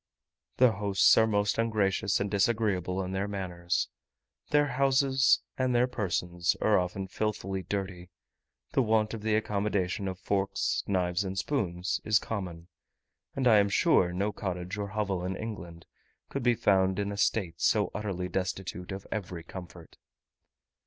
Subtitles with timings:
[0.57, 3.87] The hosts are most ungracious and disagreeable in their manners;
[4.49, 8.09] their houses and their persons are often filthily dirty;
[8.71, 12.67] the want of the accommodation of forks, knives, and spoons is common;
[13.35, 15.85] and I am sure no cottage or hovel in England
[16.29, 19.99] could be found in a state so utterly destitute of every comfort.